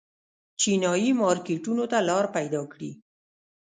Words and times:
چینايي 0.59 1.09
مارکېټونو 1.21 1.83
ته 1.91 1.97
لار 2.09 2.25
پیدا 2.35 2.61
کړي. 2.71 2.91